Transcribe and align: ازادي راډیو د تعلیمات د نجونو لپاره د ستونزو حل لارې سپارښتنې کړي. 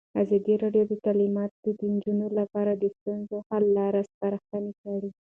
ازادي 0.21 0.53
راډیو 0.63 0.83
د 0.91 0.93
تعلیمات 1.05 1.51
د 1.79 1.81
نجونو 1.93 2.27
لپاره 2.39 2.71
د 2.75 2.83
ستونزو 2.97 3.37
حل 3.49 3.63
لارې 3.77 4.01
سپارښتنې 4.11 4.71
کړي. 4.81 5.09